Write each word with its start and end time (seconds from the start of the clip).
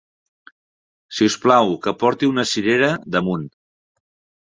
Si 1.17 1.27
us 1.33 1.37
plau, 1.45 1.71
que 1.85 1.95
porti 2.07 2.33
una 2.33 2.49
cirera 2.55 2.93
damunt! 3.19 3.49